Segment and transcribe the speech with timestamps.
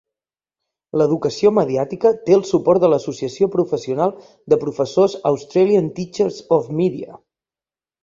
[1.01, 4.17] L'educació mediàtica té el suport de l'associació professional
[4.55, 7.25] de professors Australian Teachers of Media.